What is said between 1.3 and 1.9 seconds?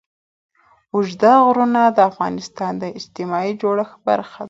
غرونه